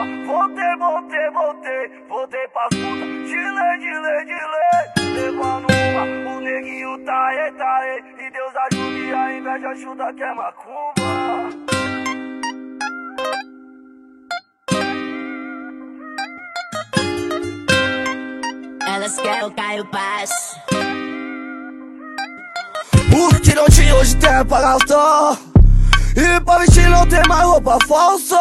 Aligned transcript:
rua, 0.00 0.26
voltei, 0.26 0.76
voltei, 0.76 1.30
voltei, 1.30 2.04
voltei 2.08 2.48
pras 2.48 2.70
lei, 2.72 3.78
de 3.78 3.98
lei, 3.98 4.24
de 4.24 4.32
lei, 4.32 5.12
levando 5.14 5.66
uma. 5.70 6.36
O 6.36 6.40
neguinho 6.40 7.04
tá 7.04 7.26
aí, 7.28 7.52
tá 7.52 7.76
aí. 7.78 8.02
E 8.18 8.30
Deus 8.30 8.52
ajude, 8.70 9.14
a 9.14 9.32
inveja 9.32 9.68
ajuda 9.68 10.14
que 10.14 10.22
é 10.22 10.34
macumba. 10.34 11.10
Elas 18.86 19.18
querem 19.18 19.44
o 19.44 19.50
Caio 19.52 19.86
Paz. 19.86 20.60
O 23.12 23.40
que 23.40 23.54
não 23.54 23.66
tinha 23.66 23.94
hoje 23.94 24.16
tem 24.16 24.44
pra 24.46 24.60
gastar. 24.60 25.49
E 26.20 26.38
pra 26.40 26.58
vestir 26.58 26.86
não 26.90 27.06
tem 27.06 27.22
mais 27.26 27.44
roupa 27.44 27.78
falsa. 27.88 28.36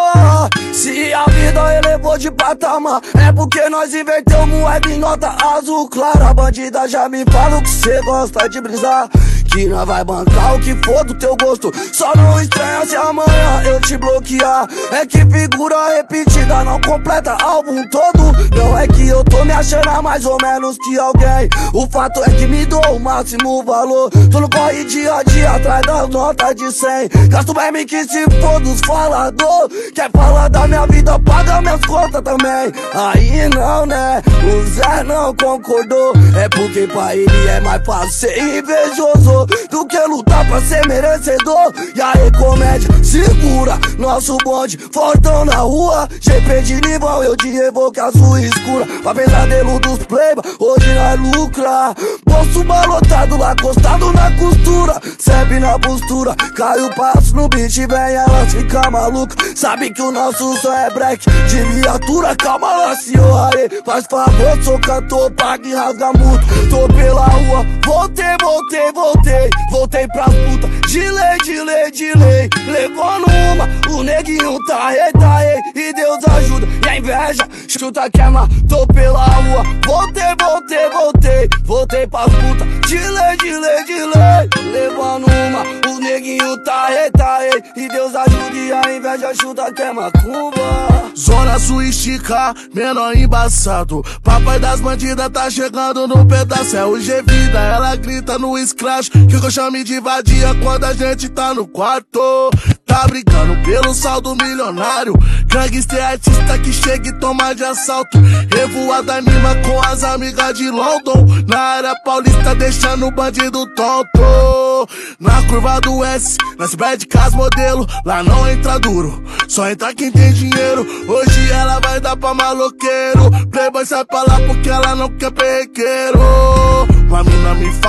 Se 0.73 1.13
a 1.13 1.23
vida 1.25 1.75
elevou 1.75 2.17
de 2.17 2.29
patamar 2.29 3.01
É 3.15 3.31
porque 3.31 3.69
nós 3.69 3.93
invertemos 3.93 4.47
moeda 4.49 4.89
em 4.89 4.99
nota 4.99 5.35
azul 5.55 5.87
clara. 5.87 6.33
Bandida 6.33 6.87
já 6.89 7.07
me 7.07 7.23
fala 7.31 7.61
que 7.61 7.69
cê 7.69 8.01
gosta 8.01 8.49
de 8.49 8.59
brisar 8.59 9.09
que 9.49 9.65
não 9.65 9.85
vai 9.85 10.03
bancar 10.03 10.55
o 10.55 10.59
que 10.59 10.75
for 10.83 11.03
do 11.03 11.13
teu 11.15 11.35
gosto. 11.35 11.71
Só 11.91 12.13
não 12.15 12.39
estranha 12.41 12.85
se 12.85 12.95
amanhã 12.95 13.63
eu 13.65 13.79
te 13.81 13.97
bloquear. 13.97 14.67
É 14.91 15.05
que 15.05 15.19
figura 15.25 15.95
repetida 15.95 16.63
não 16.63 16.79
completa 16.81 17.37
álbum 17.41 17.87
todo. 17.89 18.31
Não 18.55 18.77
é 18.77 18.87
que 18.87 19.07
eu 19.07 19.23
tô 19.23 19.43
me 19.45 19.51
achando 19.51 20.01
mais 20.01 20.25
ou 20.25 20.37
menos 20.41 20.77
que 20.77 20.99
alguém. 20.99 21.49
O 21.73 21.87
fato 21.87 22.21
é 22.23 22.29
que 22.31 22.47
me 22.47 22.65
dou 22.65 22.81
o 22.95 22.99
máximo 22.99 23.63
valor. 23.63 24.09
Tu 24.09 24.39
não 24.39 24.49
corre 24.49 24.83
dia 24.85 25.15
a 25.15 25.23
dia 25.23 25.51
atrás 25.51 25.81
das 25.81 26.09
notas 26.09 26.55
de 26.55 26.71
100 26.71 27.09
Gasto 27.29 27.53
bem 27.53 27.85
que 27.85 28.03
se 28.05 28.23
for 28.41 28.59
dos 28.59 28.79
falador. 28.81 29.69
Quer 29.93 30.09
falar 30.11 30.47
da 30.49 30.67
minha 30.67 30.85
vida, 30.87 31.19
paga 31.19 31.61
minhas 31.61 31.81
contas 31.81 32.21
também. 32.21 32.71
Aí 32.93 33.49
não 33.55 33.85
né, 33.85 34.21
o 34.43 34.65
Zé 34.69 35.03
não 35.03 35.35
concordou. 35.35 36.13
É 36.35 36.49
porque 36.49 36.87
pra 36.87 37.15
ele 37.15 37.47
é 37.47 37.59
mais 37.61 37.85
fácil 37.85 38.11
ser 38.11 38.37
invejoso 38.37 39.38
do 39.45 39.85
que 39.85 39.99
lutar 40.07 40.47
pra 40.47 40.61
ser 40.61 40.85
merecedor. 40.87 41.73
E 41.95 42.01
aí, 42.01 42.31
comédia, 42.37 42.89
segura 43.03 43.79
nosso 43.99 44.37
bonde, 44.43 44.77
fortão 44.91 45.45
na 45.45 45.57
rua. 45.57 46.07
GP 46.19 46.61
de 46.61 46.81
Nivão, 46.87 47.23
eu 47.23 47.35
de 47.35 47.55
evoque 47.57 47.99
azul 47.99 48.39
escura. 48.39 48.85
Pra 49.03 49.13
pesadelo 49.13 49.79
dos 49.79 49.99
playba, 49.99 50.41
hoje 50.59 50.93
nós 50.93 51.35
lucra. 51.35 51.93
Bolso 52.25 52.63
balotado 52.63 53.37
lá, 53.37 53.51
acostado 53.51 54.11
na 54.13 54.31
costura. 54.37 54.99
Sempre 55.19 55.59
na 55.59 55.77
postura, 55.77 56.35
cai 56.55 56.79
o 56.81 56.95
passo 56.95 57.35
no 57.35 57.49
beat, 57.49 57.75
vem 57.75 58.15
ela 58.15 58.45
fica 58.47 58.89
maluca. 58.89 59.35
Sabe 59.55 59.91
que 59.91 60.01
o 60.01 60.11
nosso 60.11 60.55
som 60.57 60.73
é 60.73 60.89
break 60.89 61.25
de 61.47 61.61
viatura. 61.61 62.35
Calma 62.35 62.71
lá, 62.71 62.95
senhor, 62.95 63.51
faz 63.85 64.05
favor, 64.09 64.63
sou 64.63 64.79
cantor, 64.79 65.31
paga 65.31 65.67
e 65.67 65.73
rasga 65.73 66.11
muito. 66.13 66.69
Tô 66.69 66.87
pela 66.93 67.25
rua, 67.25 67.65
voltei, 67.85 68.35
voltei, 68.41 68.91
voltei 68.93 69.28
voltei, 69.29 69.49
voltei 69.69 70.07
pra 70.07 70.25
puta. 70.25 70.67
De 70.87 70.99
lei, 70.99 71.37
de 71.43 71.61
lei, 71.63 71.91
de 71.91 72.13
lei. 72.17 72.49
Levando 72.67 73.25
uma, 73.53 73.95
o 73.95 74.03
neguinho 74.03 74.57
tá 74.65 74.89
rei, 74.89 75.11
tá 75.13 75.39
E 75.75 75.93
Deus 75.93 76.25
ajuda, 76.25 76.67
e 76.85 76.89
a 76.89 76.97
inveja 76.97 77.47
Chuta 77.67 78.09
queima, 78.09 78.47
tô 78.67 78.85
pela 78.87 79.25
rua. 79.25 79.63
Voltei, 79.85 80.35
voltei, 80.39 80.89
voltei. 80.89 81.49
Voltei 81.63 82.07
pra 82.07 82.23
puta 82.23 82.68
De 82.89 82.97
lei, 82.97 83.37
de 83.37 83.55
lei, 83.55 83.83
de 83.83 83.93
lei. 83.93 84.71
Levando 84.71 85.27
uma, 85.27 85.91
o 85.91 85.99
neguinho 85.99 86.57
tá 86.63 86.87
rei, 86.87 87.11
tá 87.11 87.37
rei. 87.37 87.61
E 87.75 87.87
Deus 87.87 88.15
ajuda, 88.15 88.55
e 88.55 88.73
a 88.73 88.97
inveja 88.97 89.31
chuta 89.35 89.71
queima 89.71 90.09
cumba 90.11 90.89
Zona 91.15 91.59
Sul 91.59 91.83
estica, 91.83 92.51
menor 92.73 93.15
embaçado. 93.15 94.01
Papai 94.23 94.57
das 94.57 94.79
bandidas 94.81 95.29
tá 95.29 95.51
chegando 95.51 96.07
no 96.07 96.25
pedaço. 96.25 96.75
É 96.75 96.83
o 96.83 96.99
G-Vida, 96.99 97.59
ela 97.59 97.95
grita 97.95 98.39
no 98.39 98.57
scratch. 98.65 99.09
Que 99.09 99.35
eu 99.35 99.51
chame 99.51 99.83
de 99.83 99.99
vadia 99.99 100.55
quando 100.63 100.85
a 100.85 100.93
gente 100.93 101.29
tá 101.29 101.53
no 101.53 101.67
quarto. 101.67 102.49
Tá 102.89 103.07
brincando 103.07 103.55
pelo 103.63 103.93
saldo 103.93 104.35
milionário. 104.35 105.13
Gangster 105.45 106.03
artista 106.03 106.57
que 106.57 106.73
chega 106.73 107.09
e 107.09 107.19
toma 107.19 107.53
de 107.53 107.63
assalto. 107.63 108.17
Revoada 108.51 109.13
anima 109.13 109.55
com 109.63 109.79
as 109.81 110.03
amigas 110.03 110.57
de 110.57 110.71
London. 110.71 111.27
Na 111.47 111.59
área 111.59 111.95
paulista 112.03 112.55
deixando 112.55 113.05
o 113.05 113.11
bandido 113.11 113.67
tonto. 113.75 114.89
Na 115.19 115.43
curva 115.43 115.79
do 115.81 116.03
S, 116.03 116.35
nas 116.57 116.73
bad 116.73 117.07
modelo. 117.33 117.85
Lá 118.03 118.23
não 118.23 118.49
entra 118.49 118.79
duro, 118.79 119.23
só 119.47 119.69
entra 119.69 119.93
quem 119.93 120.11
tem 120.11 120.33
dinheiro. 120.33 120.85
Hoje 121.07 121.51
ela 121.51 121.79
vai 121.79 121.99
dar 121.99 122.17
pra 122.17 122.33
maloqueiro. 122.33 123.29
Playboy 123.51 123.85
sai 123.85 124.03
pra 124.05 124.23
lá 124.23 124.39
porque 124.47 124.67
ela 124.67 124.95
não 124.95 125.09
quer 125.09 125.31
perrequeiro. 125.31 126.98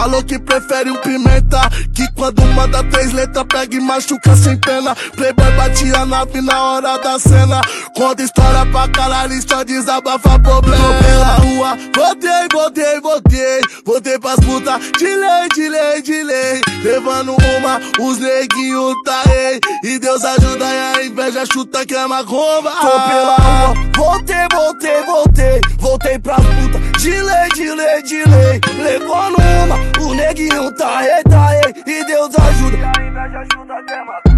Falou 0.01 0.23
que 0.23 0.39
prefere 0.39 0.91
um 0.91 0.97
pimenta 0.97 1.61
Que 1.95 2.11
quando 2.13 2.43
manda 2.55 2.83
três 2.85 3.13
letras 3.13 3.45
pega 3.47 3.77
e 3.77 3.81
machuca 3.81 4.35
sem 4.35 4.57
pena. 4.57 4.97
Playboy 5.15 5.53
bate 5.53 5.95
a 5.95 6.07
nave 6.07 6.41
na 6.41 6.63
hora 6.63 6.97
da 6.97 7.19
cena. 7.19 7.61
Conta 7.95 8.23
história 8.23 8.65
pra 8.73 8.89
caralho, 8.89 9.35
só 9.47 9.63
desabafa 9.63 10.39
problema 10.39 10.83
Tô 10.83 11.05
pela 11.05 11.35
rua, 11.35 11.79
voltei, 11.95 12.49
voltei, 12.51 13.01
voltei 13.01 13.61
Voltei 13.85 14.19
pras 14.19 14.41
putas, 14.41 14.81
de 14.99 15.05
lei, 15.05 15.49
de 15.55 15.69
lei, 15.69 16.03
de 16.03 16.23
lei 16.23 16.61
Levando 16.83 17.33
uma, 17.33 17.81
os 18.01 18.19
neguinhos 18.19 18.95
tá 19.05 19.23
rei. 19.27 19.61
E 19.85 19.99
Deus 19.99 20.25
ajuda 20.25 20.65
e 20.65 20.99
a 20.99 21.05
inveja 21.05 21.45
chuta 21.53 21.85
que 21.85 21.95
é 21.95 22.07
macumba 22.07 22.71
Tô 22.71 22.91
pela 22.91 23.37
rua, 23.37 23.75
voltei, 23.95 24.47
voltei, 24.51 25.03
voltei 25.03 25.10
de 27.71 27.77
lei, 27.77 28.03
de 28.03 28.25
lei 28.25 28.61
Levando 28.83 29.37
uma, 29.39 30.05
o 30.05 30.15
neguinho 30.15 30.73
tá 30.73 31.01
rei, 31.01 31.23
tá 31.23 31.51
E 31.87 32.05
Deus 32.05 32.35
ajuda. 32.37 32.77
E 32.77 33.37
ajuda 33.37 33.75
até 33.75 34.05
matar 34.05 34.30